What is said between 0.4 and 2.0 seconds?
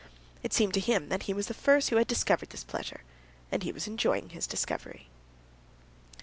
It seemed to him that he was the first who